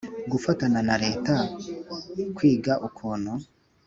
Gufatana 0.31 0.79
na 0.87 0.95
Leta 1.03 1.35
kwiga 2.35 2.73
ukuntu 2.87 3.31